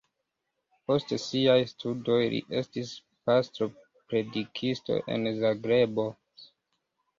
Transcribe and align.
Post 0.91 1.11
siaj 1.23 1.57
studoj 1.71 2.17
li 2.31 2.39
estis 2.63 2.95
pastro-predikisto 3.29 5.01
en 5.19 5.31
Zagrebo. 5.45 6.11